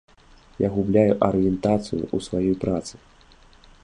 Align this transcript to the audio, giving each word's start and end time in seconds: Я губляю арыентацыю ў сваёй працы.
Я 0.65 0.69
губляю 0.77 1.13
арыентацыю 1.27 1.99
ў 1.99 2.17
сваёй 2.29 2.55
працы. 2.65 2.93